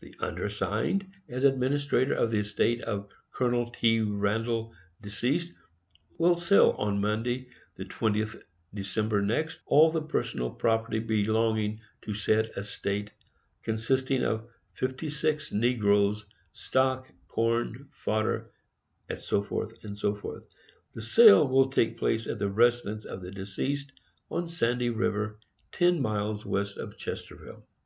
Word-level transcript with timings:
The 0.00 0.14
undersigned, 0.20 1.10
as 1.30 1.42
Administrator 1.44 2.12
of 2.12 2.30
the 2.30 2.40
Estate 2.40 2.82
of 2.82 3.08
Col. 3.32 3.70
T. 3.70 4.02
Randell, 4.02 4.74
deceased, 5.00 5.54
will 6.18 6.34
sell, 6.34 6.72
on 6.72 7.00
MONDAY, 7.00 7.48
the 7.76 7.86
20th 7.86 8.42
December 8.74 9.22
next, 9.22 9.58
all 9.64 9.90
the 9.90 10.02
personal 10.02 10.50
property 10.50 10.98
belonging 10.98 11.80
to 12.02 12.12
said 12.12 12.50
estate, 12.58 13.10
consisting 13.62 14.22
of 14.22 14.50
56 14.74 15.50
NEGROES, 15.50 16.26
STOCK, 16.52 17.08
CORN, 17.28 17.88
FODDER, 17.90 18.50
&c. 19.18 19.42
&c. 19.42 20.08
The 20.94 21.00
sale 21.00 21.48
will 21.48 21.70
take 21.70 21.96
place 21.96 22.26
at 22.26 22.38
the 22.38 22.50
residence 22.50 23.06
of 23.06 23.22
the 23.22 23.30
deceased, 23.30 23.92
on 24.30 24.46
Sandy 24.46 24.90
River, 24.90 25.38
10 25.72 26.02
miles 26.02 26.44
West 26.44 26.76
of 26.76 26.98
Chesterville. 26.98 27.62